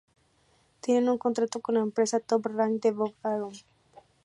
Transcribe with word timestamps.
Tiene 0.79 1.11
un 1.11 1.19
contrato 1.19 1.59
con 1.61 1.75
la 1.75 1.81
empresa 1.81 2.19
Top 2.19 2.47
Rank 2.47 2.81
de 2.81 2.89
Bob 2.91 3.13
Arum. 3.21 3.53